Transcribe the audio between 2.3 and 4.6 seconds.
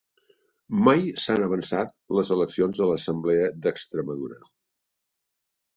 eleccions a l'Assemblea d'Extremadura.